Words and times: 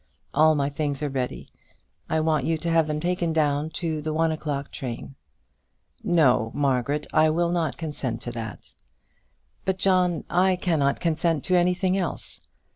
All 0.33 0.55
my 0.55 0.67
things 0.67 1.03
are 1.03 1.09
ready. 1.09 1.47
I 2.09 2.21
want 2.21 2.43
you 2.43 2.57
to 2.57 2.71
have 2.71 2.87
them 2.87 2.99
taken 2.99 3.33
down 3.33 3.69
to 3.77 4.01
the 4.01 4.11
one 4.11 4.31
o'clock 4.31 4.71
train." 4.71 5.13
"No, 6.03 6.49
Margaret; 6.55 7.05
I 7.13 7.29
will 7.29 7.51
not 7.51 7.77
consent 7.77 8.19
to 8.21 8.31
that." 8.31 8.73
"But, 9.63 9.77
John, 9.77 10.23
I 10.27 10.55
cannot 10.55 10.99
consent 11.01 11.43
to 11.43 11.55
anything 11.55 11.95
else. 11.99 12.39